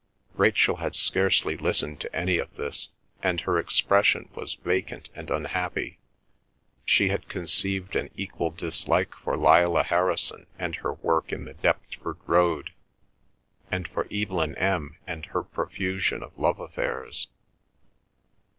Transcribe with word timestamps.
Rachel 0.33 0.77
had 0.77 0.95
scarcely 0.95 1.55
listened 1.55 1.99
to 1.99 2.15
any 2.15 2.39
of 2.39 2.55
this, 2.55 2.89
and 3.21 3.39
her 3.41 3.59
expression 3.59 4.29
was 4.33 4.55
vacant 4.55 5.09
and 5.13 5.29
unhappy. 5.29 5.99
She 6.85 7.09
had 7.09 7.29
conceived 7.29 7.95
an 7.95 8.09
equal 8.15 8.49
dislike 8.49 9.13
for 9.13 9.37
Lillah 9.37 9.83
Harrison 9.83 10.47
and 10.57 10.73
her 10.77 10.93
work 10.93 11.31
in 11.31 11.45
the 11.45 11.53
Deptford 11.53 12.17
Road, 12.25 12.71
and 13.69 13.87
for 13.87 14.07
Evelyn 14.11 14.55
M. 14.55 14.97
and 15.05 15.27
her 15.27 15.43
profusion 15.43 16.23
of 16.23 16.35
love 16.35 16.59
affairs. 16.59 17.27